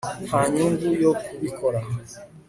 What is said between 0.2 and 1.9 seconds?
Nta nyungu yo kubikora